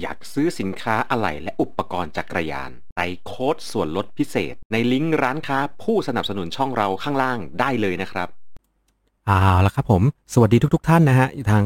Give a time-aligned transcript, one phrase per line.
[0.00, 8.28] อยากซื้อสินค้าอะไหล่และอุปกรณ์จักรยานใส่โค้ดส่วนลดพิเศษ ในลิงก์ร้านค้าผู้สนับสนุนช่องเราข้างล่างได้เลยนะครับ
[9.26, 11.64] เอาละครับผม สวัสดีทุกๆทท่านนะฮะ ทาง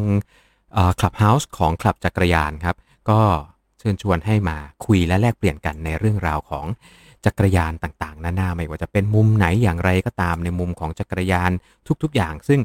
[1.00, 2.76] คลับเฮาส์ของคลับจักรยานครับ
[3.10, 3.20] ก็
[3.78, 6.66] เชิญชวนให้มาคุยและแลกเปลี่ยนกันในเรื่องราวของ
[7.24, 11.50] จักรยานต่างๆนานาไม่ว่าจะเป็นมุมไหนอย่างไรก็ตามในมุมของจักรยาน
[12.02, 12.60] ทุกๆอย่าง ซึ่ง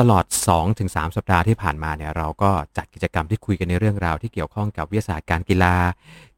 [0.00, 0.24] ตลอด
[0.70, 5.76] 2-3 สัปดาห์ที่ผ่านมาเนี่ยเราก็จัดกิจกรรมที่คุยกันในเรื่องราวที่เกี่ยวข้องกับวิทยาศาสตร์การกีฬา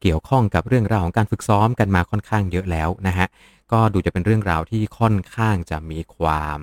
[0.01, 3.27] เกี่ยวข้องกับเรื่องราวของการฝึกซ้อมกันมาค่อนข้างเยอะแล้วนะฮะ
[3.71, 6.59] ก็ดูจะเป็นเรื่องราวที่ค่อนข้างจะมีความ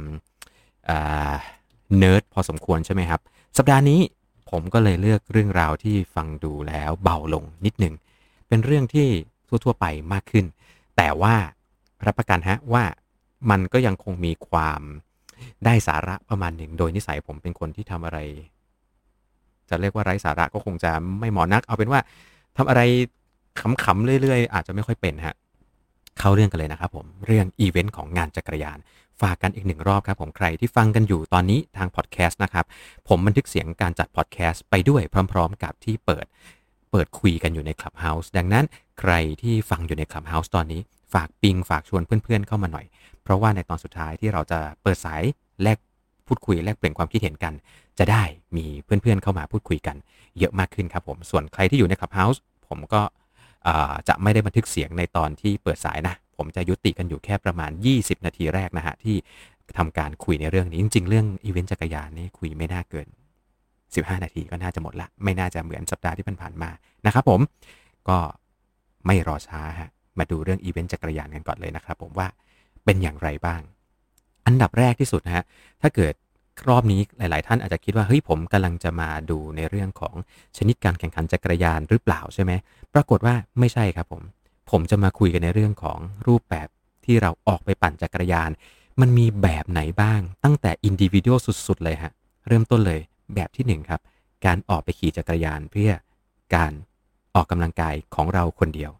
[1.98, 3.20] เนิร์ดพอสมควรใช่ไหมครับ
[3.58, 4.00] สัปดาห์นี้
[4.50, 7.94] ผมก็เลยเลือกเรื่องราวที่ฟังดูแล้วเบาลงนิดหนึ่ง
[8.48, 9.08] เป็นเรื่องที่
[9.64, 10.44] ทั่วๆไปมากขึ้น
[10.96, 11.34] แต่ว่า
[12.06, 12.84] รับประกันฮะว่า
[13.50, 14.82] มันก็ยังคงมีความ
[15.64, 18.18] ได้สาระประมาณหนึ่ง โดยนิสัยผมเป็นคนที่ทำอะไร
[19.68, 22.00] จะเรียกว่าไร้สาระก็คงจะไม่เหมาะนัก เอาเป็นว่า
[22.56, 22.82] ทำอะไร
[23.60, 25.34] ขำๆเรื่อยๆ อาจจะไม่ค่อยเป็นฮะ
[26.18, 28.78] เข้าเรื่องกันเลยนะครับผม เรื่องอีเวนต์ของงานจักรยาน
[29.20, 32.64] ฝากกันอีกหนึ่งรอบครับผมใครที่ฟังกันอยู่ตอนนี้ทางพอดแคสต์นะครับ
[33.08, 36.26] ผมบันทึกเสียงการจัดพอดแคสต์ไปด้วยพร้อม ๆ กับที่เปิด
[36.90, 38.64] เปิดคุยกันอยู่ในคลับเฮาส์ดังนั้น
[39.00, 40.80] ใครที่ฟังอยู่ในคลับเฮาส์ตอนนี้
[41.14, 42.86] ฝาก ping ฝากชวนเพื่อนๆ เข้ามาหน่อย
[43.30, 45.22] เพราะว่าในตอนสุดท้ายที่เราจะเปิดสาย
[45.62, 45.78] แลก
[46.26, 47.54] พูดคุยแลกเปลี่ยนความคิดเห็นกัน
[47.98, 48.22] จะได้
[48.56, 49.96] มีเพื่อนๆเข้ามาพูดคุยกัน
[50.38, 53.02] เยอะมากขึ้นครับผม ส่วนใครที่อยู่ในคลับเฮาส์ผมก็
[54.08, 59.16] จะไม่ได้บันทึกเสียงในตอนที่เปิดสายนะ ผมจะยุติกันอยู่แค่ประมาณ 20 นาทีแรกนะฮะ ที่
[59.78, 63.06] ทำการคุยในเรื่องนี้ จริง ๆ เรื่องอีเวนต์จักรยานนี่คุยไม่น่าเกิน
[63.66, 66.70] 15 นาทีก็น่าจะหมดละ ไม่น่าจะเหมือนสัปดาห์ที่ผ่านมา
[67.06, 67.40] นะครับผม
[68.08, 68.18] ก็
[69.06, 72.26] ไม่รอช้าฮะมาดูเรื่องอีเวนต์จักรยานกันก่อนเลยนะครับผมว่า
[72.90, 73.60] เป็นอย่างไรบ้าง
[74.46, 75.44] อันดับแรกที่สุดนะฮะ
[75.82, 76.14] ถ้าเกิด
[76.68, 80.14] รอบนี้หลาย ๆ ท่านอาจจะคิดว่าเฮ้ยผมกำลังจะมาดูในเรื่องของ
[80.56, 82.52] ชนิดการแข่งขันจักรยานหรือเปล่าใช่ไหม
[82.94, 84.22] ปรากฏว่าไม่ใช่ครับผม
[84.70, 86.68] ผมจะมาคุยกันในเรื่องของรูปแบบ
[87.04, 88.50] ที่เราออกไปปั่นจักรยาน
[89.00, 91.36] มันมีแบบไหนบ้าง ตั้งแต่ individual
[91.66, 92.12] สุด ๆ เลยฮะ
[92.48, 93.00] เริ่มต้นเลย
[93.34, 94.00] แบบที่1ครับ
[94.46, 95.90] การออกไปขี่จักรยานเพื่อ
[96.54, 96.72] การ
[97.34, 98.92] ออกกำลังกายของเราคนเดียว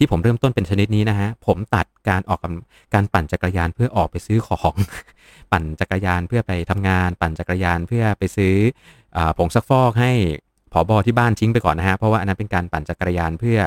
[0.00, 2.40] ที่ผมเริ่มต้นเป็นชนิดนี้นะฮะ ผมตัดการออก
[2.94, 4.74] การปั่นจักรยานเพื่อออกไปซื้อของ
[5.52, 8.54] ปั่นจักรยานเพื่อไปทำงาน ปั่นจักรยานเพื่อไปซื้อ
[9.38, 10.12] ผงซักฟอกให้
[10.72, 13.58] ผอบอที่บ้านทิ้งไปก่อนนะฮะ เพราะว่าอันนั้นเป็นการปั่นจักรยานเพื่อ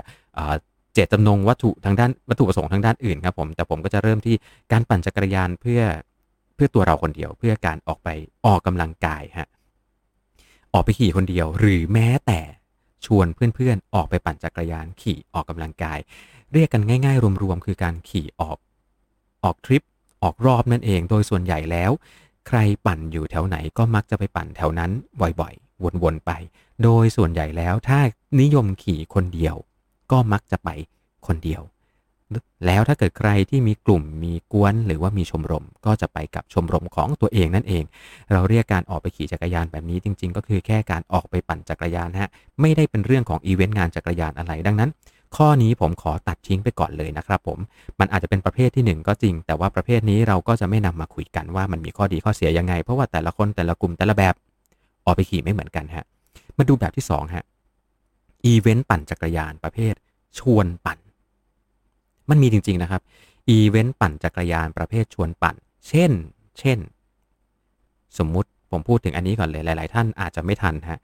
[0.94, 4.36] เจตจำนงวัตถุทางด้านวัตถุประสงค์ทางด้านอื่นครับผมแต่ผมก็จะเริ่มที่
[4.72, 5.82] การปั่นจักรยานเพื่อ
[6.56, 8.10] เพื่อตัวเราคนเดียว เพื่อการออกไป
[8.46, 9.48] ออกกำลังกายฮะ
[10.74, 12.40] ออกไปขี่คนเดียวหรือแม้แต่
[13.06, 16.00] ชวนเพื่อนๆ ออกไปปั่นจักรยานขี่ออกกำลังกาย
[16.54, 18.58] เรียกกันง่าย ๆ รวมๆ คือการขี่ออก
[19.44, 19.84] ออกทริป
[20.24, 21.92] ออกรอบนั่นเอง โดยส่วนใหญ่แล้ว
[22.48, 24.92] ใครปั่นอยู่แถวไหนก็มักจะไปปั่นแถวนั้น
[25.22, 26.32] บ่อยๆ วนๆ ไป
[26.84, 28.00] โดยส่วนใหญ่แล้วถ้า
[28.42, 29.56] นิยมขี่คนเดียว
[30.12, 30.70] ก็มักจะไป
[31.28, 31.62] คนเดียว
[32.66, 37.84] แล้วถ้าเกิดใครที่มีกลุ่มมีกวน หรือว่ามีชมรมก็จะไปกับชมรมของตัวเองนั่นเอง
[38.32, 42.30] เราเรียกการออกไปขี่จักรยานแบบนี้จริง ๆ ก็คือแค่การออกไปปั่นจักรยานฮะ
[42.62, 44.92] ไม่ได้เป็นเรื่องของอีเวนต์งานจักรยานอะไรดังนั้น
[45.36, 47.60] ข้อนี้ผมขอตัดทิ้งไปก่อนเลยนะครับผม
[48.00, 54.34] มันอาจจะเป็นประเภทที่ 1 ก็จริง แต่ว่าประเภทนี้เราก็จะไม่นำมาคุยกันว่ามันมีข้อดีข้อเสียยังไง เพราะว่าแต่ละคนแต่ละกลุ่มแต่ละแบบ
[55.06, 56.06] ออกไปขี่ไม่เหมือนกันฮะ
[56.58, 57.44] มาดูแบบที่2ฮะ
[58.46, 59.94] อีเวนต์ปั่นจักรยานประเภท
[60.40, 60.98] ชวนปั่น
[62.30, 63.02] มันมีจริง ๆ นะครับ
[63.50, 65.56] อีเวนต์ปั่นจักรยานประเภทชวนปั่น
[65.88, 66.12] เช่น
[66.60, 66.80] เช่น
[68.18, 71.00] สมมุติผมพูดถึงอันนี้ก่อนเลย หลาย ๆ ท่านอาจจะไม่ทันฮะ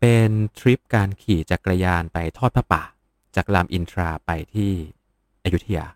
[0.00, 2.82] เป็นทริปการขี่จักรยานไปทอดพระป่า
[3.36, 4.70] จากรามอินทราไปที่
[5.44, 5.86] อยุธยา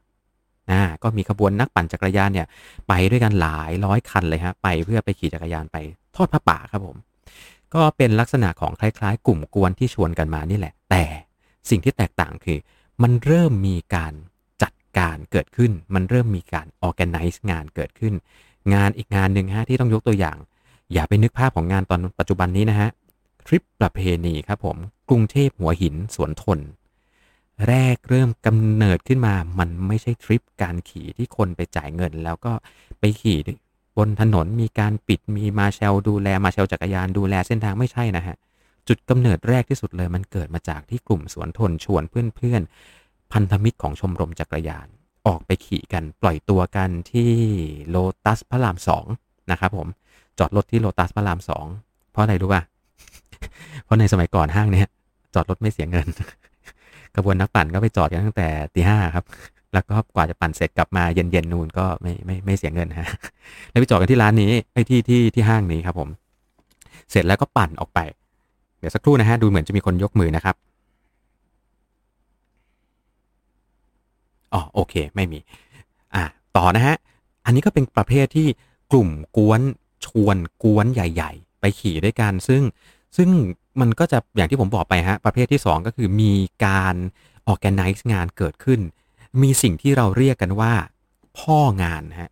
[0.71, 2.47] นะก็มีขบวนนักปั่นจักรยานเนี่ย
[2.89, 5.77] ไปด้วยกันหลายร้อยคันเลยฮะ ไปเพื่อไปขี่จักรยานไป
[6.17, 6.97] ทอดพระป่าครับผม
[7.75, 11.05] ก็เป็นลักษณะของคล้าย ๆ กลุ่มกวนที่ชวนกันมานี่แหละ แต่
[11.71, 12.59] สิ่งที่แตกต่างคือ
[13.03, 14.13] มันเริ่มมีการ
[14.99, 18.15] การเกิดขึ้น มันเริ่มมีการ organize งานเกิดขึ้น
[18.75, 20.37] งานอีกงานหนึ่งฮะที่ต้องยกตัวอย่าง
[20.93, 22.89] อย่าไปนึกภาพของงานตอนปัจจุบันนี้นะฮะ
[23.47, 24.77] ทริปประเพณีครับผม
[25.09, 26.59] กรุงเทพหัวหินสวนทน
[27.69, 32.53] แรกเริ่มกำเนิดขึ้นมามันไม่ใช่ทริปการขี่ที่คนไปจ่ายเงิน แล้วก็
[32.99, 33.39] ไปขี่
[33.99, 38.37] บนถนนมีการปิดมีมาเชลดูแลมาเชลจักรยานดูแลเส้นทางไม่ใช่นะฮะ
[38.89, 42.63] จุดกำเนิดแรกที่สุดเลยมันเกิดมาจากที่กลุ่มสวนทนชวนเพื่อน
[43.33, 44.87] พันธมิตรของชมรมจักรยาน
[45.27, 47.31] ออกไปขี่กันปล่อยตัวกันที่
[47.89, 49.05] โลตัสพระรามสอง
[49.51, 49.89] นะครับผม
[50.39, 51.67] จอดรถที่โลตัสพระรามสอง
[52.13, 52.63] เพราะอะไรรู้ป่ะ
[53.85, 54.87] เพราะในสมัยก่อนห้างเนี้ย
[55.35, 56.07] จอดรถไม่เสียเงิน
[57.15, 59.25] กระบวนนักปั่นก็ไปจอดกันตั้งแต่ตีห้าครับ
[59.73, 63.09] แล้วก็กว่าจะปั่นเสร็จกลับมาเย็นๆนู่นก็ไม่ไม่ไม่เสียเงินฮะ
[63.71, 66.09] แล้วไปจอดกันที่ร้านนี้ไอ้ที่ที่ที่ห้างนี้ครับผม
[67.11, 68.01] เสร็จแล้วก็ปั่นออกไป
[68.79, 70.57] เดี๋ยวสักครู่นะฮะดูเหมือนจะมีคนยกมือนะครับ
[74.53, 75.39] อ๋อโอเค ไม่มี
[76.15, 76.25] อะ
[76.57, 76.97] ต่อนะฮะ
[77.45, 78.49] อันนี้ก็เป็นประเภทที่
[78.93, 79.61] กลุ่มกวน
[80.05, 82.63] ชวนกวนใหญ่ ๆ ไปขี่ด้วยกัน ซึ่ง
[83.17, 83.29] ซึ่ง
[83.81, 86.33] มันก็จะอย่างที่ผมบอกไปฮะ ประเภทที่ 2 ก็คือมี
[86.67, 86.95] การ
[87.47, 88.81] organize งานเกิดขึ้น
[89.43, 90.73] มีสิ่งที่เราเรียกกันว่า
[91.39, 92.31] พ่องานฮะ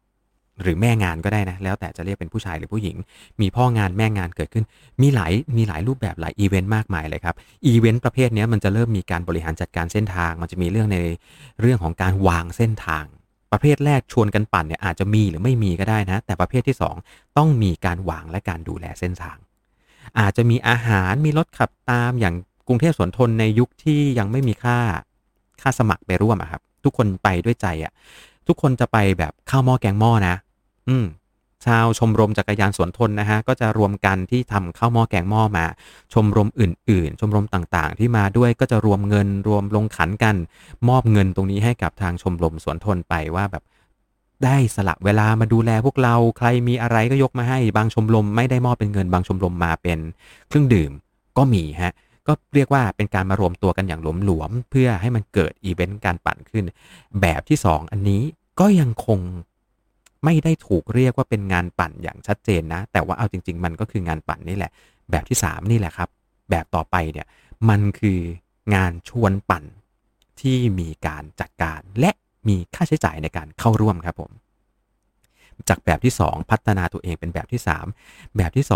[0.62, 2.96] หรือแม่งานก็ได้นะ แล้วแต่จะเรียกเป็นผู้ชายหรือผู้หญิง
[3.40, 4.64] มีพ่องานแม่งานเกิดขึ้น
[5.02, 7.34] มีหลายมีหลายรูปแบบหลายอีเวนต์มากมายเลยครับ
[7.66, 10.98] อีเวนต์ประเภทนี้มันจะเริ่มมีการบริหารจัดการเส้นทาง มันจะมีเรื่องใน
[11.60, 13.04] เรื่องของการวางเส้นทาง
[13.52, 19.36] ประเภทแรกชวนกันปั่นเนี่ยอาจจะมีหรือไม่มีก็ได้นะ แต่ประเภทที่ 2 ต้องมีการวางและการดูแลเส้นทาง
[20.18, 22.34] อาจจะมีอาหารมีรถขับตามอย่าง
[22.68, 24.78] กรุงเทพสวนทนในยุคที่ยังไม่มีค่า
[25.62, 27.92] ค่าสมัครไปร่วมอะครับ ทุกคนไปด้วยใจอะ
[28.48, 30.34] ทุกคนจะไปแบบข้าวหม้อแกงหม้อนะ
[30.88, 31.06] อืม
[31.66, 35.66] ชาวชมรมจักรยานสวนทนนะฮะก็จะรวมกันที่ทำข้าวหม้อแกงหม้อมา
[36.12, 40.36] ชมรมอื่น ๆ ชมรมต่างๆ ที่มาด้วยก็จะรวมเงินรวมลงขันกัน
[40.88, 43.62] มอบเงินตรงนี้ให้กับทางชมรมสวนทนไปว่าแบบ
[44.44, 49.98] ได้สละเวลามาดูแลพวกเราใครมีอะไรก็ยกมาให้ บางชมรมไม่ได้มอบเป็นเงิน บางชมรมมาเป็น
[50.48, 50.92] เครื่องดื่ม
[51.36, 51.92] ก็มีฮะ
[52.26, 56.64] ก็เรียกว่าเป็นการมารวมตัวกันอย่างหลวมๆเพื่อให้มันเกิดอีเวนต์การปั่นขึ้น
[57.20, 58.22] แบบที่ 2 อันนี้
[58.60, 59.18] ก็ยังคง
[60.24, 64.72] ไม่ได้ถูกเรียกว่าเป็นงานปั่นอย่างชัดเจนนะ แต่ว่าเอาจริง ๆ มันก็คืองานปั่นนี่แหละ
[65.10, 66.08] แบบที่ 3 นี่แหละครับ
[66.50, 67.26] แบบต่อไปเนี่ย
[67.68, 68.20] มันคือ
[68.74, 69.64] งานชวนปั่น
[70.40, 72.10] ที่มีการจัดการ และ
[72.48, 74.30] มีค่าใช้จ่ายในการเข้าร่วมครับผม
[75.68, 77.60] จากแบบที่ 2 พัฒนาตัวเองเป็นแบบที่
[77.98, 78.66] 3 แบบที่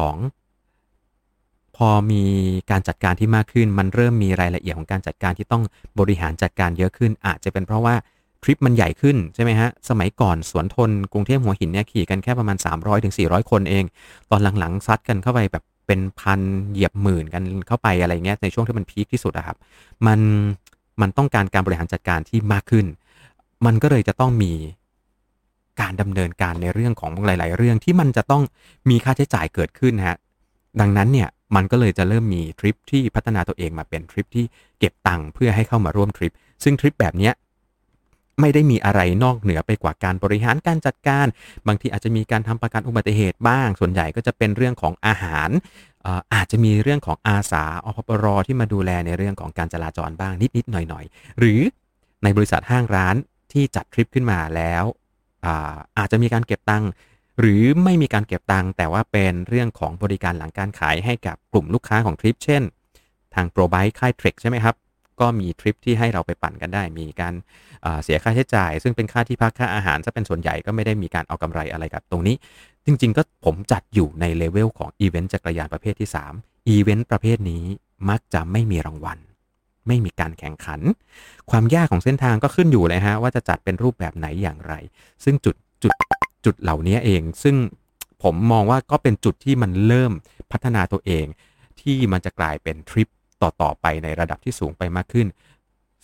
[1.02, 2.24] 2 พอมี
[2.70, 5.62] การจัดการที่มากขึ้น มันเริ่มมีรายละเอียดของการจัดการที่ต้อง
[5.98, 7.94] บริหารจัดการเยอะขึ้น อาจจะเป็นเพราะว่า
[8.42, 13.14] ทริปมันใหญ่ขึ้นใช่ไหมฮะ สมัยก่อนสวนทนกรุงเทพหัวหินเนี่ยขี่กันแค่ประมาณ 300-400ถึง
[13.50, 13.84] คนเอง
[14.30, 16.40] ตอนหลังๆซัดกันเข้าไปแบบเป็นพัน
[16.72, 19.56] เหยียบหมื่นกันเข้าไปอะไรเงี้ยในช่วงที่มันพีคที่สุดอะครับ
[20.06, 20.20] มัน
[21.00, 22.86] มันต้องการการบริหารจัดการที่มากขึ้น
[23.66, 24.52] มันก็เลยจะต้องมี
[25.80, 28.42] การดำเนินการในเรื่องของหลาย ๆ เรื่องที่มันจะต้อง
[28.90, 30.16] มีค่าใช้จ่ายเกิดขึ้นฮะ
[30.80, 34.44] ดังนั้นเนี่ยมันก็เลยจะเริ่มมีทริปที่พัฒนาตัวเองมาเป็นทริปที่
[34.78, 36.32] เก็บตังค์เพื่อให้เข้ามาร่วมทริป
[36.64, 37.32] ซึ่งทริปแบบเนี้ย
[38.40, 41.26] ไม่ได้มีอะไรนอกเหนือไปกว่าการบริหารการจัดการ
[41.66, 45.50] บางทีอาจจะมีการทำประกันอุบัติเหตุบ้าง ส่วนใหญ่ก็จะเป็นเรื่องของอาหาร
[46.34, 51.60] อาจจะมีเรื่องของอาสาอพปรที่มาดูแลในเรื่องของการจราจรบ้างนิดๆหน่อยๆ หรือ
[52.22, 53.16] ในบริษัทห้างร้าน
[53.52, 54.84] ที่จัดทริปขึ้นมาแล้ว
[55.46, 56.90] อาอาจจะมีการเก็บตังค์
[57.40, 62.62] หรือไม่มีการเก็บตังค์แต่ว่าเป็นเรื่องของบริการหลังการขายให้กับกลุ่มลูกค้าของทริปเช่น
[63.34, 64.74] ทางโปรไบค่ายเทรคใช่ไหมครับ
[65.20, 67.34] ก็มีทริปที่ให้เราไปปั่นกันได้ มีการ
[68.04, 72.36] เสียค่าใช้จ่าย ซึ่งเป็นค่าที่พักค่าอาหารจะเป็นส่วนใหญ่ก็ไม่ได้มีการเอากำไรอะไรกับตรงนี้
[72.86, 77.64] จริง ๆ ก็ผมจัดอยู่ในเลเวลของอีเวนต์จักรยานประเภทที่3อีเวนต์ประเภทนี้
[78.08, 79.18] มักจะไม่มีรางวัล
[79.86, 80.80] ไม่มีการแข่งขัน
[81.50, 84.74] ความยากของเส้นทางก็ขึ้นอยู่เลยฮะว่าจะจัดเป็นรูปแบบไหนอย่างไร
[85.24, 85.92] ซึ่งจุดจุด
[86.44, 87.56] จุดเหล่านี้เอง ซึ่ง
[88.22, 90.12] ผมมองว่าก็เป็นจุดที่มันเริ่ม
[90.52, 91.26] พัฒนาตัวเอง
[91.80, 93.08] ที่มันจะกลายเป็นทริป
[93.42, 95.26] ต่อ ๆ ไปในระดับที่สูงไปมากขึ้น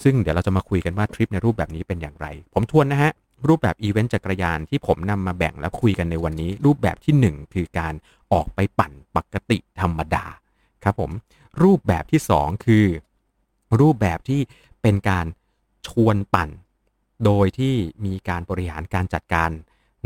[0.03, 3.13] ซึ่งเดี๋ยวเราจะมาคุยกันว่าทริปในรูปแบบนี้เป็นอย่างไร ผมทวนนะฮะ
[3.49, 7.95] รูปแบบอีเวนต์จักรยานที่ผมนำมาแบ่งและคุยกันในวันนี้ รูปแบบที่ 1 คือการ
[8.33, 10.25] ออกไปปั่นปกติธรรมดา
[10.85, 11.11] ครับผม
[11.62, 12.87] รูปแบบที่ 2 คือ
[13.81, 14.41] รูปแบบที่
[14.83, 15.26] เป็นการ
[15.88, 16.50] ชวนปั่น
[17.25, 17.75] โดยที่
[18.05, 19.50] มีการบริหารการจัดการ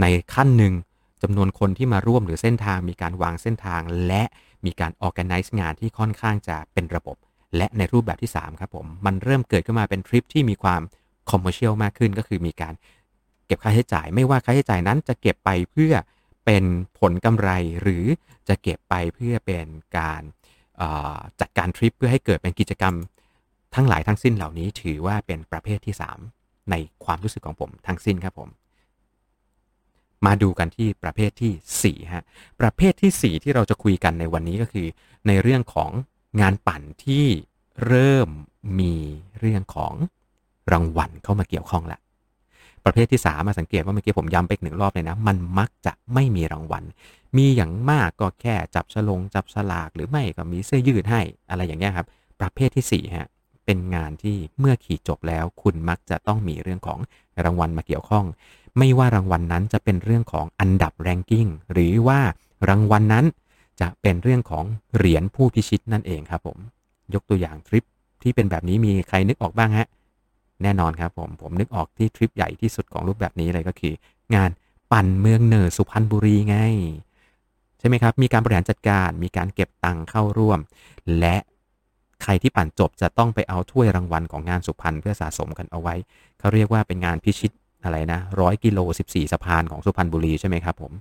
[0.01, 0.75] ในขั้นหนึ่ง
[1.23, 4.23] จำนวนคนที่มาร่วมหรือเส้นทางมีการวางเส้นทางและ
[4.67, 7.17] มีการ organize งานที่ค่อนข้างจะเป็นระบบ
[7.57, 10.83] และในรูปแบบที่ 3 ครับผม มันเริ่มเกิดขึ้นมาเป็นทริปที่มีความ
[11.31, 12.75] commercial มากขึ้น ก็คือมีการ
[13.47, 15.93] เก็บค่าใช้จ่าย ไม่ว่าค่าใช้จ่ายนั้นจะเก็บไปเพื่อ
[16.45, 16.65] เป็น
[16.99, 17.51] ผลกำไร
[17.83, 18.05] หรือ
[18.49, 19.67] จะเก็บไปเพื่อเป็น
[19.99, 20.23] การ
[21.41, 22.95] จัดการทริปเพื่อให้เกิดเป็นกิจกรรม
[23.75, 25.95] ทั้งหลายทั้งสิ้นเหล่านี้ถือว่าเป็นประเภทที่
[26.33, 26.75] 3 ใน
[27.05, 28.49] ความรู้สึกของผมทั้งสิ้นครับผม
[30.27, 32.25] มาดูกันที่ประเภทที่4ฮะ
[32.61, 34.87] ประเภทที่ 4 ที่เราจะคุยกันในวันนี้ก็คือ
[35.27, 35.91] ในเรื่องของ
[36.41, 37.27] งานปั่นที่
[37.87, 38.29] เริ่ม
[38.81, 38.95] มี
[39.39, 39.95] เรื่องของ
[40.73, 41.99] รางวัลเข้ามาเกี่ยวข้องละ
[42.85, 46.85] ประเภทที่3มาสังเกตว่าเมื่อกี้ผมย้ำไปอีกหนึ่งรอบเลยนะ มันมักจะไม่มีรางวัล
[47.37, 51.21] มีอย่างมากก็แค่จับฉลงจับฉลากหรือไม่ก็มีเสื้อยืดให้
[51.51, 52.07] อะไรอย่างเงี้ยครับ
[52.41, 53.29] ประเภทที่4ฮะ
[53.65, 56.99] เป็นงานที่เมื่อขี่จบแล้ว คุณมักจะต้องมีเรื่องของ
[57.45, 58.25] รางวัลมาเกี่ยวข้อง
[58.79, 62.21] ไม่ว่ารางวัลนนั้นจะเป็นเรื่องของอันดับแรงกิ้งหรือว่า
[62.69, 63.25] รางวัลนนั้น
[63.81, 64.65] จะเป็นเรื่องของ
[64.97, 66.59] เหรียญผู้พิชิตนั่นเองครับผม
[67.15, 67.85] ยกตัวอย่างทริป
[68.23, 69.87] ที่เป็นแบบนี้มีใครนึกออกบ้างฮะ
[70.63, 73.95] แน่นอนครับผม ผมนึกออกที่ทริปใหญ่ที่สุดของรูปแบบนี้เลยก็คือ
[74.35, 74.51] งาน
[74.93, 76.57] ปั่นเมืองเนอสุพรรณบุรีไง
[77.79, 80.59] ใช่ไหมครับ มีการบริหารจัดการมีการเก็บตังค์เข้าร่วม
[81.19, 81.37] และ
[82.23, 85.95] ใครที่ปั่นจบจะต้องไปเอาถ้วยรางวัลของงานสุพรรณเพื่อสะสมกันเอาไว้
[86.39, 87.53] เขาเรียกว่าเป็นงานพิชิต
[87.85, 90.93] อะไรนะร้อยกิโล 14 สะพานของสุพรรณบุรีใช่ไหมครับผม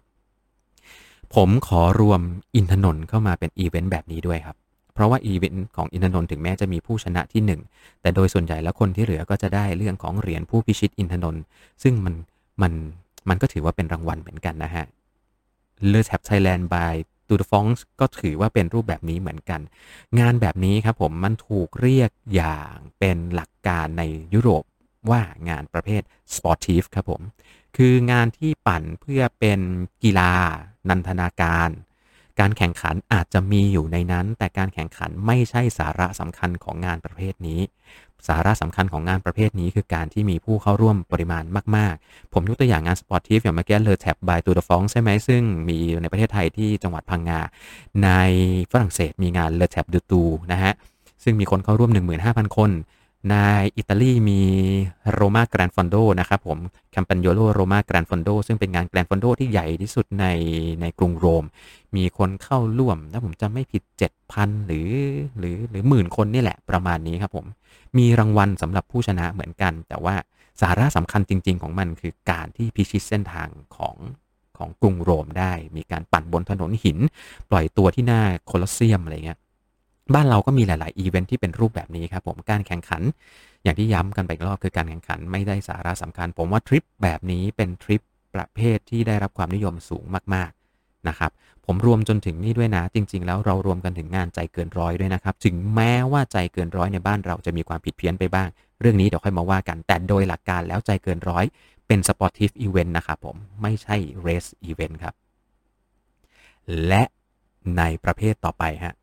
[1.35, 2.21] ผมขอรวม
[2.55, 4.55] อินทนนท์เข้ามาเป็นอีเวนต์แบบนี้ด้วยครับ
[4.93, 7.41] เพราะว่าอีเวนต์ของอินทนนท์ถึงแม้จะมีผู้ชนะที่
[7.71, 11.43] 1 แต่โดยส่วนใหญ่แล้วคนที่เหลือก็จะได้เรื่องของเหรียญผู้พิชิตอินทนนท์
[11.83, 12.15] ซึ่งมัน
[12.61, 12.73] มัน
[13.29, 14.85] มันก็ถือว่าเป็นรางวัลเหมือนกันนะฮะ
[15.87, 19.61] L'Étape Thailand by Tour de France ก็ถือว่าเป็นรูปแบบนี้เหมือนกัน
[20.19, 24.03] งานแบบนี้ครับผมมันถูกเรียกอย่างเป็นหลักการใน
[24.33, 24.63] ยุโรป
[25.11, 26.01] ว่างานประเภท
[26.35, 27.21] sportive ครับผม
[27.77, 29.59] คืองานที่ปั่นเพื่อเป็น
[30.03, 30.33] กีฬา
[30.89, 31.69] นันทนาการ
[32.39, 37.59] การแข่งขันอาจจะมีอยู่ในนั้น แต่การแข่งขันไม่ใช่สาระสำคัญของงานประเภทนี้
[38.27, 41.43] สาระสำคัญของงานประเภทนี้คือการที่มีผู้เข้าร่วมปริมาณ
[41.75, 47.39] มาก ๆ ผมยกตัวอย่างงาน sportive อย่างเมื่อกี้ L'Étape by Tour de France ใช่ไหมซึ่งมีในประเทศไทยที่จังหวัดพังงา
[48.03, 48.09] ใน
[48.71, 50.73] ฝรั่งเศสมีงาน L'Étape du Tourนะฮะ
[51.23, 51.91] ซึ่งมีคนเข้าร่วม
[52.23, 52.71] 15,000 คน
[53.29, 53.35] ใน
[53.77, 54.41] อิตาลีมี
[55.11, 56.59] โรมาแกรนฟอนโดนะครับผม
[56.91, 60.25] แคมปันโยโลโรมาแกรนฟอนโดซึ่งเป็นงานแกรนฟอนโดที่ใหญ่ที่สุดใน
[60.81, 61.45] ในกรุงโรม
[61.95, 63.83] มีคนเข้าร่วมถ้าผมจำไม่ผิด
[64.25, 64.89] 7,000 หรือ
[65.37, 67.45] หรือหรือหมื่นคนนี่แหละประมาณนี้ครับผม
[67.97, 70.15] มีรางวัลสำหรับผู้ชนะเหมือนกัน แต่ว่า
[70.61, 73.95] สาระสำคัญจริง ๆ ของมันคือการที่พิชิตเส้นทางของ
[74.57, 76.97] ของกรุงโรมได้ มีการปั่นบนถนนหิน
[77.49, 79.39] ปล่อยตัวที่หน้าโคลอสเซียมอะไรเงี้ย
[80.13, 83.01] บ้านเราก็มีหลาย ๆ อีเวนท์ที่เป็นรูปแบบนี้ครับผมการแข่งขัน
[83.63, 88.01] อย่างที่ย้ำกันไปอีกรอบคือการแข่งขันไม่ได้สาระสำคัญ ผมว่าทริปแบบนี้เป็นทริป
[88.35, 91.31] ประเภทที่ได้รับความนิยมสูงมาก ๆ นะครับ
[91.65, 98.47] ผมรวมจนถึงนี่ด้วยนะ จริง ๆ แล้วเรารวมกันถึงงานใจเกินร้อยด้วยนะครับ ถึงแม้ว่าใจเกินร้อยในบ้านเราจะมีความผิดเพี้ยนไปบ้าง
[98.81, 101.45] เรื่องนี้เดี๋ยวค่อยมาว่ากัน แต่โดยหลักการแล้วใจเกินร้อย
[101.87, 105.13] เป็น sportive event นะครับผมไม่ใช่เรสอีเวนต์ครับ
[106.87, 107.03] และ
[107.77, 108.93] ในประเภทต่อไปฮะ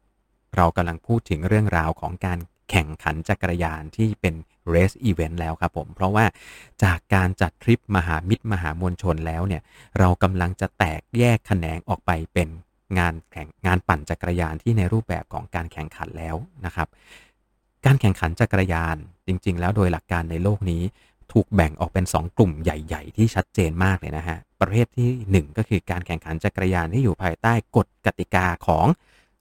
[0.56, 2.38] เรากำลังพูดถึงเรื่องราวของการ
[2.70, 4.34] แข่งขันจักรยานที่เป็น
[4.70, 6.24] เรสอีเวนต์แล้วครับผม เพราะว่า
[6.84, 9.62] จากการจัดทริปมหามิตรมหามวลชนแล้วเนี่ย
[9.98, 12.48] เรากำลังจะแตกแยกแขนงออกไปเป็น
[12.98, 16.88] งานแข่งงานปั่นจักรยานที่ในรูปแบบของการแข่งขันแล้วนะครับ
[17.84, 18.96] การแข่งขันจักรยาน
[19.26, 20.82] จริง ๆ แล้วโดยหลักการในโลกนี้
[21.32, 25.08] ถูกแบ่งออกเป็น 2 กลุ่มใหญ่ ๆ ที่ชัดเจนมากเลยนะฮะ ประเภทที่
[25.48, 28.86] 1 ก็คือการแข่งขันจักรยานที่อยู่ภายใต้กฎกติกาของ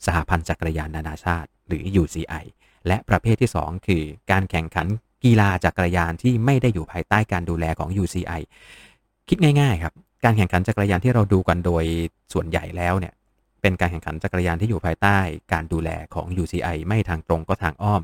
[0.05, 2.45] สหพันธ์จักรยานนานาชาติ หรือ UCI
[2.87, 4.87] และประเภทที่ 2 คือการแข่งขัน
[5.23, 8.41] กีฬาจักรยานที่ไม่ได้อยู่ภายใต้การดูแลของ UCI
[9.29, 9.93] คิดง่ายๆครับ
[10.23, 11.83] การแข่งขันจักรยานที่เราดูกันโดย
[12.33, 13.13] ส่วนใหญ่แล้วเนี่ย
[13.61, 15.17] เป็นการแข่งขันจักรยานที่อยู่ภายใต้
[15.53, 18.01] การดูแลของ UCI ไม่ทางตรงก็ทางอ้อม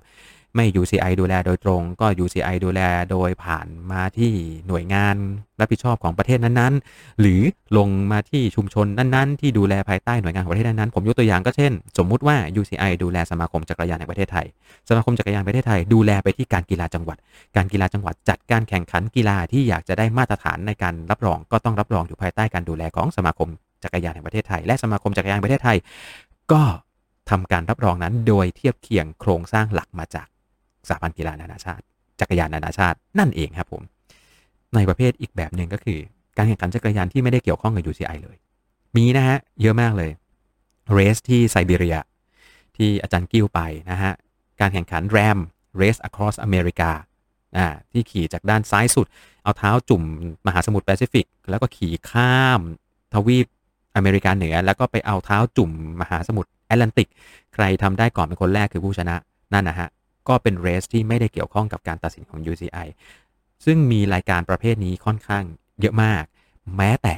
[0.55, 4.33] ไม่ UCI ดูแลโดยตรง ก็ UCI ดูแลโดยผ่านมาที่
[4.67, 5.15] หน่วยงาน
[5.59, 7.41] รับผิดชอบของประเทศนั้นๆ หรือ
[7.77, 14.45] ลงมาที่ชุมชนนั้นๆ ที่ดูแลภายใต้หน่วยงานของประเทศนั้นๆ ผมยกตัวอย่างก็เช่น สมมุติว่า UCI ดูแลสมาคมจักรยานแห่งประเทศไทย
[14.89, 17.17] สมาคมจักรยานประเทศไทย ดูแลไปที่การกีฬาจังหวัด
[17.55, 23.49] การกีฬาจังหวัดจัดการแข่งขันกีฬาที่อยากจะได้มาตรฐานในการรับรอง ก็ต้องรับรองอยู่ภายใต้การดูแลของสมาคม
[23.83, 25.77] จักรยานแห่งประเทศไทย และสมาคมจักรยานประเทศไทย
[26.51, 26.63] ก็
[27.29, 30.27] ทำการรับรองนั้นโดยเทียบเคียงโครงสร้างหลักมาจาก
[30.87, 31.83] สหพันธ์กีฬานานาชาติ
[32.19, 33.83] จักรยานนานาชาตินั่นเองครับผม
[34.75, 35.99] ในประเภทอีกแบบหนึ่งก็คือ
[36.37, 38.37] การแข่งขันจักรยานที่ไม่ได้เกี่ยวข้องกับ UCI เลย
[38.95, 40.11] มีนะฮะ เยอะมากเลย
[40.93, 41.97] เรสที่ไซบีเรีย
[42.77, 43.59] ที่อาจารย์กิ้วไป
[43.91, 44.13] นะฮะ
[44.59, 45.37] การแข่งขันแรม
[45.81, 46.91] Race Across America
[47.57, 49.07] อ่าที่ขี่จากด้านซ้ายสุด
[49.43, 50.03] เอาเท้าจุ่ม
[50.47, 52.61] มหาสมุทรแปซิฟิก แล้วก็ขี่ข้าม
[53.13, 53.47] ทวีป
[53.95, 55.71] อเมริกาเหนือ แล้วก็ไปเอาเท้าจุ่ม
[56.01, 57.07] มหาสมุทรแอตแลนติก
[57.53, 59.15] ใครทำได้ก่อนเป็นคนแรกคือผู้ชนะ
[59.53, 59.89] นั่นนะฮะ
[60.27, 62.87] ก็เป็น race ที่ไม่ได้เกี่ยวข้องกับการตัดสินของ UCI
[63.65, 65.43] ซึ่งมีรายการประเภทนี้ค่อนข้าง
[65.79, 66.23] เยอะมาก
[66.77, 67.15] แม้แต่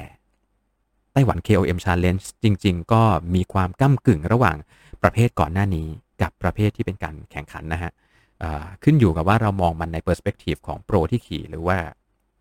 [1.14, 3.02] ไต้หวัน KOM Challenge จริง ๆ ก็
[3.36, 4.58] มีความก้ากึ่งระหว่าง
[5.04, 5.88] ประเภทก่อนหน้านี้
[6.22, 7.92] กับประเภทที่เป็นการแข่งขันนะฮะ
[8.84, 11.78] ขึ้นอยู่กับว่าเรามองมันใน perspective ของโปรที่ขี่หรือว่า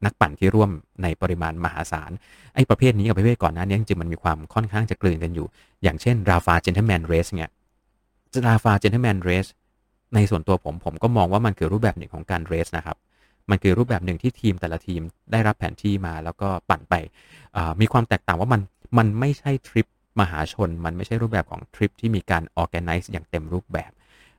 [0.04, 0.70] นักปั่นที่ร่วม
[1.02, 2.10] ในปริมาณมหาศาล
[2.54, 5.46] ไอ้ประเภทนี้กับประเภทก่อนหน้านี้จริงๆมันมีความค่อนข้างจะกลืนกันอยู่
[5.82, 7.50] อย่างเช่น Rapha Gentlemen's Race เนี่ย
[8.46, 9.46] Rapha Gentlemen's Race
[10.14, 12.96] ในส่วนตัวผมผมก็มองว่ามันคือรูปแบบหนึ่งของการ race นะครับ
[13.50, 15.00] มันคือรูปแบบหนึ่งที่ทีมแต่ละทีม
[15.32, 16.94] ได้รับแผนที่มาแล้วก็ปั่นไป
[17.80, 18.60] มีความแตกต่างว่ามัน
[18.98, 19.86] มันไม่ใช่ทริป
[20.20, 23.90] มหาชน มันไม่ใช่รูปแบบของทริปที่มีการ organize อย่างเต็มรูปแบบ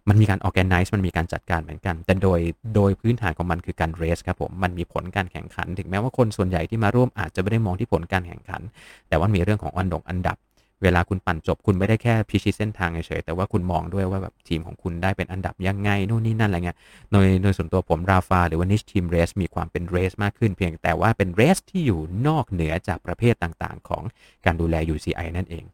[0.10, 2.40] มันมีการ organize มันมีการจัดการเหมือนกัน แต่โดย
[2.76, 8.62] โดยพื้นฐานของมันคือการเรสครับผม มันมีผลการแข่งขัน ถึงแม้ว่าคนส่วนใหญ่ที่มาร่วมอาจจะไม่ได้มองที่ผลการแข่งขัน
[9.10, 10.38] แต่ว่ามีเรื่องของอันดงอันดับ
[10.84, 16.78] เวลาคุณปั่นจบคุณไม่ได้แค่พิชิตเส้นทางเฉยแต่ว่าคุณมองด้วยว่าแบบทีมของคุณได้เป็นอันดับยังไงนู่นนี่นั่นอะไรเงี้ย
[17.12, 24.04] โดยโดยส่วนตัวผมราฟาหรือว่านิชทีมเรสมีความเป็นเรสมากขึ้นเพียงแต่ว่าเป็นเรสที่อยู่นอกเหนือจากประเภทต่างๆ ของ
[24.46, 25.66] การดูแล UCI นั่นเอง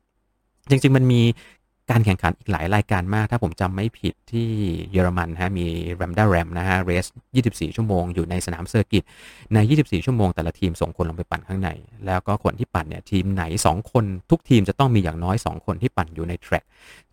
[0.69, 1.21] จริง ๆ มันมี
[1.91, 4.49] การแข่งขันอีกหลายรายการมาก ถ้าผมจำไม่ผิดที่
[4.91, 5.65] เยอรมันฮะมี
[6.01, 7.05] r a m d a Ram นะฮะ race
[7.41, 9.03] 24 ชั่วโมงอยู่ในสนาม circuit
[9.53, 11.69] ใน 24 ชั่วโมงแต่ละทีมส่งคนลงไปปั่นข้างใน
[12.05, 16.63] แล้วก็คนที่ปั่นเนี่ยทีมไหน 2 คนทุกทีมจะต้องมีอย่างน้อย 2 คนที่ปั่นอยู่ใน track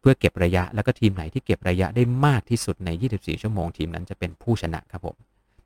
[0.01, 5.17] เพื่อเก็บระยะแล้วก็ทีมไหนที่เก็บระยะได้มากที่สุดใน 24 ชั่วโมงทีมนั้นจะเป็นผู้ชนะครับผม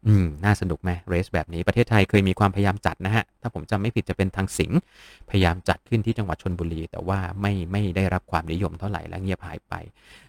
[0.06, 4.78] อืม น่าสนุกไหม race แบบนี้ประเทศไทยเคยมีความพยายามจัดนะฮะ ถ้าผมจำไม่ผิดจะเป็นทางสิงห์
[5.30, 9.74] พยายามจัดขึ้นที่จังหวัดชลบุรี แต่ว่าไม่ไม่ได้รับความนิยมเท่าไหร่และเงียบหายไป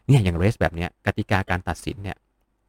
[0.07, 2.17] เนี่ยอย่างเรสแบบนี้กติกาการตัดสินเนี่ย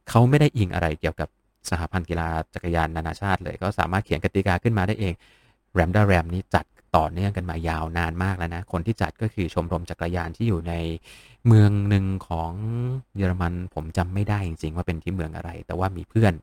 [0.09, 1.29] เขาไม่ได้อิงอะไรเกี่ยวกับ
[1.69, 5.13] สหพันธ์กีฬาจักรยานนานาชาติเลย ก็สามารถเขียนกติกาขึ้นมาได้เอง
[5.73, 6.65] แรมดาแรมนี้จัด
[6.97, 10.73] ต่อเนื่องกันมายาวนานมากแล้วนะ คนที่จัดก็คือชมรมจักรยานที่อยู่ใน
[11.47, 12.51] เมืองหนึ่งของ
[13.17, 16.33] เยอรมัน ผมจำไม่ได้จริงๆ ว่าเป็นที่เมืองอะไร แต่ว่ามีเพื่อน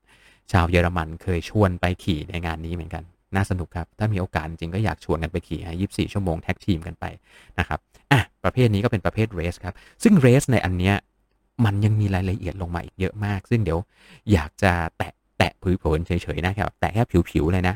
[0.52, 3.02] ชาวเยอรมันเคยชวนไปขี่ในงานนี้เหมือนกัน
[3.34, 7.04] น่าสนุกครับ ถ้ามีโอกาสจริงก็อยากชวนกันไปขี่ฮะยีชั่วโมงแท็กทีมกันไป
[7.58, 7.78] นะครับ
[8.12, 10.94] อะประเภทนี้ก็เป็นประเภทเรสครับ ซึ่งเรสในอันเนี้ย
[11.64, 13.78] มันยังมีรายละเอียดลงมาอีกเยอะมาก ซึ่งเดี๋ยว
[14.32, 17.74] อยากจะแตะแตะผิวเผินเฉยๆนะครับแต่แค่ผิวๆเลยนะ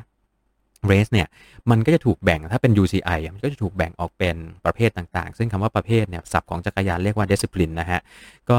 [0.87, 1.29] เรสเนี่ย
[1.71, 8.01] มันก็จะถูกแบ่งถ้าเป็น UCI มันก็จะถูกแบ่งออกเป็นประเภทต่างๆ ซึ่งคำว่าประเภทเนี่ยศัพท์ของจักรยานเรียกว่า discipline นะฮะ
[8.51, 8.59] ก็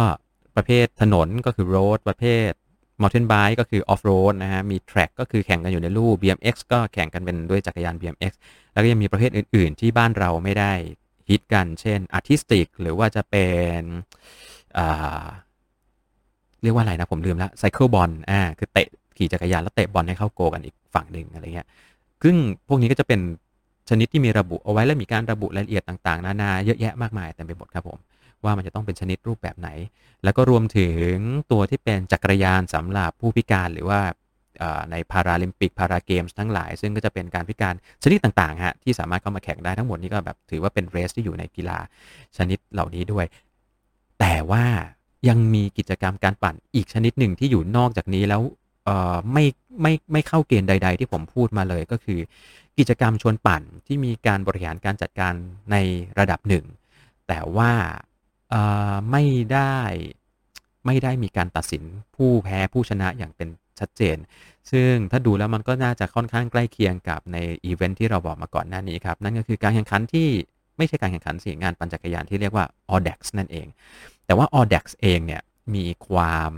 [0.55, 2.51] ประเภทถนนก็คือ road ประเภท
[3.03, 8.31] mountain bike ก็คือ off road นะฮะ มี track ก็คือแข่งกันอยู่ในลู่ BMX ก็แข่งกันเป็นด้วยจักรยาน BMX
[8.73, 10.73] แล้วก็ยังมีประเภทอื่น ๆ ที่บ้านเราไม่ได้
[11.29, 13.45] ฮิตกัน เช่น artistic หรือว่าจะเป็
[13.79, 13.81] น
[16.63, 21.67] เรียกว่าอะไรนะ ผมลืมล้ว cycle ball อ่า คือเตะขี่จักรยานแล้วเตะบอลให้เข้าโกกันอีกฝั่งหนึ่งอะไรเงี้ย
[22.23, 22.35] ซึ่ง
[22.67, 23.19] พวกนี้ก็จะเป็น
[23.89, 27.97] ชนิดที่มีระบุเอาไว้และมีการระบุรายละเอียดต่าง ๆ นานาเยอะแยะมากมายเต็มไปหมดครับผม
[28.45, 29.69] ว่ามันจะต้องเป็นชนิดรูปแบบไหน
[30.23, 31.15] แล้วก็รวมถึง
[31.51, 34.01] ตัวที่เป็นจักรยานสำหรับผู้พิการหรือว่า
[34.91, 41.77] ในพาราลิมปิกพาราเกมส์ทั้งหลาย ซึ่งก็จะเป็นการพิการชนิดต่างๆฮะที่สามารถเข้ามาแข่งได้ทั้งหมดนี้ก็แบบถือว่าเป็นเรสที่อยู่ในกีฬา
[42.37, 43.25] ชนิดเหล่านี้ด้วย
[44.19, 44.65] แต่ว่า
[45.29, 48.41] ยังมีกิจกรรมการปั่นอีกชนิดหนึ่งที่อยู่นอกจากนี้แล้ว
[49.33, 49.45] ไม่
[49.81, 52.19] ไม่ไม่เข้าเกณฑ์ใด ๆ ที่ผมพูดมาเลยก็คือ
[52.77, 55.33] กิจกรรมชวนปั่นที่มีการบริหารการจัดการ
[55.71, 55.75] ใน
[56.19, 56.65] ระดับหนึ่ง
[57.27, 57.71] แต่ว่า
[59.11, 59.77] ไม่ได้
[60.85, 61.83] ไม่ได้มีการตัดสิน
[62.15, 64.17] ผู้แพ้ผู้ชนะอย่างเป็นชัดเจน
[64.71, 70.29] ซึ่งถ้าดูแล้วมันก็น่าจะค่อนข้างใกล้เคียงกับในอีเวนท์ที่เราบอกมาก่อนหน้านี้ครับ นั่นก็คือการแข่งขันที่
[70.77, 73.67] ไม่ใช่การแข่งขันสิงานปั่นจักรยานที่เรียกว่า Audax นั่นเอง
[74.25, 75.41] แต่ว่า Audax เองเนี่ย
[75.75, 76.51] มีความ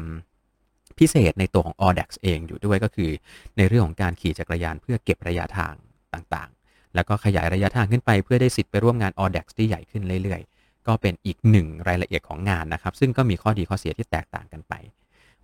[0.99, 3.12] พิเศษในตัวของ Audax เองอยู่ด้วยก็คือ
[3.58, 5.73] ในเรื่องของการขี่จักรยานเพื่อเก็บระยะทาง
[6.13, 10.55] ต่างๆ แล้วก็ขยายระยะทางขึ้นไปเพื่อได้สิทธิ์ไปร่วมงาน Audax ที่ใหญ่ขึ้นเรื่อยๆ
[10.88, 14.74] ก็เป็นอีกหนึ่งรายละเอียดของงานนะครับ ซึ่งก็มีข้อดีข้อเสียที่แตกต่างกันไป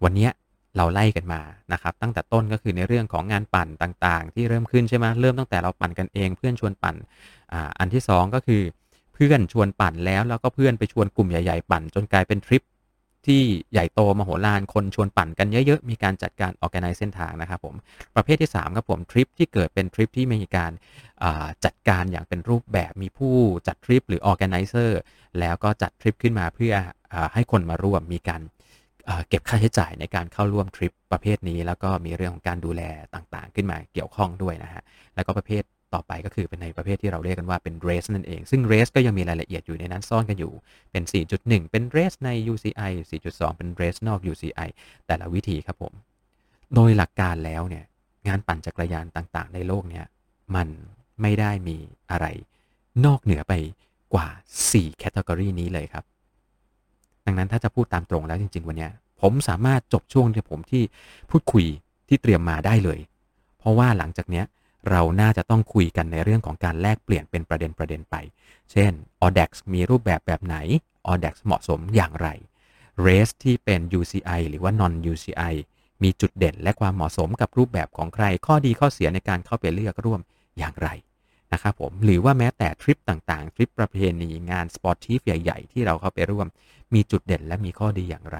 [0.03, 0.29] วันนี้
[0.77, 1.41] เราไล่กันมา
[1.73, 6.95] นะครับ ตั้งแต่ต้นก็คือในเรื่องของงานปั่นต่างๆ ที่เริ่มขึ้นใช่ไหมเริ่มตั้งแต่เราปั่นกันเองเพื่อนชวนปั่น
[7.53, 8.61] ออันที่ 2 ก็คือ
[9.13, 12.63] เพื่อนชวนปั่นแล้วแล้วก็เพื่อนไปชวนกลุ่มใหญ่ ๆ ปั่น จนกลายเป็นทริป
[13.27, 17.75] ที่ใหญ่โตมโหฬารคนชวนปั่นกันเยอะ ๆ มีการจัดการออกแกไนเส้นทางนะครับผม
[18.15, 20.71] ประเภทที่ 3 ครับผมทริปที่เกิดเป็นทริปที่มีการ
[21.65, 23.35] จัดการอย่างเป็นรูปแบบมีผู้
[23.67, 24.99] จัดทริปหรือออแกไนเซอร์
[25.39, 26.73] แล้วก็จัดทริปขึ้นมาเพื่อ
[27.13, 28.41] อให้คนมาร่วมมีการ
[29.29, 32.81] เก็บค่าใช้จ่ายในการเข้าร่วมทริปประเภทนี้ แล้วก็มีเรื่องของการดูแล
[33.15, 34.83] ต่างๆ ขึ้นมาเกี่ยวข้องด้วยนะฮะ
[35.15, 40.53] แล้วก็ประเภท ต่อไปก็คือเป็นในประเภทที่เราเรียกกันว่าเป็นเรสนั่นเอง ซึ่งเรสก็ยังมีรายละเอียดอยู่ในนั้นซ่อนกันอยู่
[40.91, 41.03] เป็น
[41.37, 42.91] 4.1 เป็นเรสใน UCI
[43.23, 44.69] 4.2 เป็นเรสนอก UCI
[45.07, 45.93] แต่ละวิธีครับผม
[46.75, 47.85] โดยหลักการแล้วเนี่ย
[48.27, 50.05] งานปั่นจักรยานต่างๆ ในโลกเนี่ย
[50.55, 50.67] มัน
[51.21, 51.77] ไม่ได้มี
[52.11, 52.25] อะไร
[53.05, 53.53] นอกเหนือไป
[54.13, 54.27] กว่า
[54.67, 56.03] 4 แคตตากรีนี้เลยครับ
[57.25, 58.89] ดังนั้นถ้าจะพูดตามตรงแล้วจริง ๆ วันนี้
[59.21, 60.83] ผมสามารถจบช่วงที่ผมที่
[61.29, 61.65] พูดคุย
[62.07, 62.99] ที่เตรียมมาได้เลย
[63.59, 64.45] เพราะว่าหลังจากเนี้ย
[64.89, 68.15] เราน่าจะต้องคุยกันในเรื่องของการแลกเปลี่ยนเป็นประเด็นประเด็นไป
[68.71, 68.91] เช่น
[69.25, 70.55] Audax มีรูปแบบแบบไหน
[71.07, 72.27] Audax เหมาะสมอย่างไร
[73.05, 75.53] Race ที่เป็น UCI หรือว่า non UCI
[76.03, 80.21] มีจุดเด่นและความเหมาะสมกับรูปแบบของใคร ข้อดีข้อเสียในการเข้าไปเลือกร่วม
[80.57, 80.89] อย่างไร
[81.53, 86.47] นะครับผม หรือว่าแม้แต่ทริปต่างๆ ทริปประเพณีงาน sportive ใหญ่ๆ ที่เราเข้าไปร่วม
[86.93, 88.39] มีจุดเด่นและมีข้อดีอย่างไร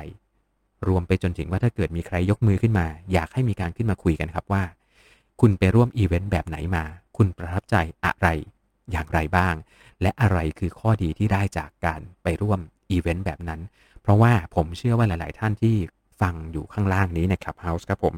[0.88, 4.64] รวมไปจนถึงว่าถ้าเกิดมีใครยกมือขึ้นมา อยากให้มีการขึ้นมาคุยกันครับว่า
[5.42, 6.84] คุณไปร่วมอีเวนต์แบบไหนมา
[7.18, 7.76] คุณประทับใจ
[8.06, 8.28] อะไร
[8.92, 9.56] อย่างไรบ้าง
[10.02, 12.60] และอะไรคือข้อดีที่ได้จากการไปร่วม
[12.92, 13.62] อีเวนต์แบบนั้น
[14.02, 15.76] เพราะว่าผมเชื่อว่าหลาย ๆ ท่านที่
[16.22, 18.16] ฟังอยู่ข้างล่างนี้ในคลับเฮาส์ครับผม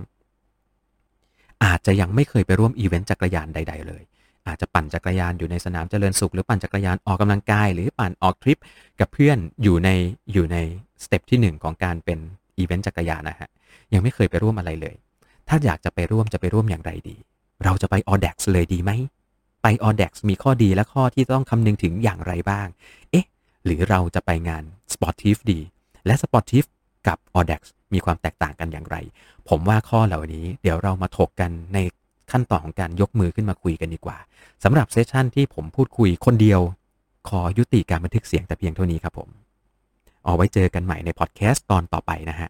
[1.63, 4.03] อาจจะยังไม่เคยไปร่วมอีเวนต์จักรยานใด ๆ เลย
[4.47, 8.59] อาจจะปั่นจักรยานอยู่ในสนามเจริญสุข หรือปั่นจักรยานออกกำลังกาย หรือปั่นออกทริป
[8.99, 9.89] กับเพื่อนอยู่ใน
[10.33, 10.57] อยู่ใน
[11.03, 12.19] สเต็ปที่ 1 ของการเป็น
[12.57, 13.49] อีเวนต์จักรยานนะฮะ
[13.93, 14.95] ยังไม่เคยไปร่วมอะไรเลย
[15.47, 17.15] ถ้าอยากจะไปร่วมจะไปร่วมอย่างไรดี
[17.63, 18.91] เราจะไป Audax เลยดีไหม
[19.61, 22.67] ไป Audax มีข้อดีและข้อที่ต้องคำนึงถึงอย่างไรบ้าง
[23.11, 23.25] เอ๊ะ
[23.65, 25.59] หรือเราจะไปงาน Sportif ดี
[26.05, 26.63] และ Sportif
[27.07, 27.61] กับ Audax
[27.93, 28.97] มีความแตกต่างกันอย่างไร
[29.49, 31.79] ผมว่าข้อเหล่านี้เดี๋ยวเรามาถกกันใน
[32.31, 34.17] ขั้นตอนของการยกมือขึ้นมาคุยกันดีกว่า
[34.63, 36.61] สำหรับเซสชันที่ผมพูดคุยคนเดียว
[37.29, 39.29] ขอยุติการบันทึกเสียงแต่เพียงเท่านี้ครับผม
[40.23, 42.49] เอาไว้เจอกันใหม่ในพอดแคสต์ตอนต่อไปนะฮะ